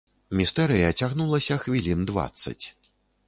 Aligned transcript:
Містэрыя 0.37 0.87
цягнулася 0.99 1.57
хвілін 1.65 2.01
дваццаць. 2.13 2.61